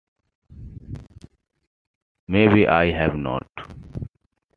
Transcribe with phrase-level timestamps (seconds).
[2.27, 3.45] May be, I have not.